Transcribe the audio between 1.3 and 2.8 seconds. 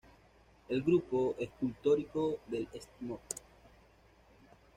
escultórico del